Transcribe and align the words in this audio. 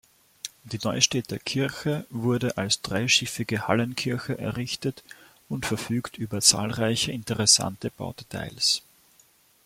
Die 0.63 0.79
Neustädter 0.83 1.37
Kirche 1.37 2.07
wurde 2.09 2.57
als 2.57 2.81
dreischiffige 2.81 3.67
Hallenkirche 3.67 4.35
errichtet 4.35 5.03
und 5.47 5.67
verfügt 5.67 6.17
über 6.17 6.41
zahlreiche 6.41 7.11
interessante 7.11 7.91
Baudetails. 7.91 8.81